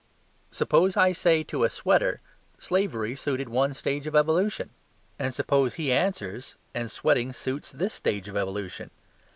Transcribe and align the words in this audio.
Suppose 0.49 0.97
I 0.97 1.11
say 1.11 1.43
to 1.43 1.63
a 1.63 1.69
sweater, 1.69 2.21
"Slavery 2.57 3.13
suited 3.13 3.49
one 3.49 3.71
stage 3.75 4.07
of 4.07 4.15
evolution." 4.15 4.71
And 5.19 5.31
suppose 5.31 5.75
he 5.75 5.91
answers, 5.91 6.55
"And 6.73 6.89
sweating 6.89 7.33
suits 7.33 7.71
this 7.71 7.93
stage 7.93 8.27
of 8.27 8.35
evolution." 8.35 8.89